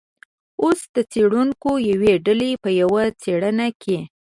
اوس 0.61 0.79
د 0.95 0.97
څیړونکو 1.11 1.71
یوې 1.91 2.13
ډلې 2.25 2.51
په 2.63 2.69
یوه 2.81 3.03
څیړنه 3.21 3.67
کې 3.81 3.97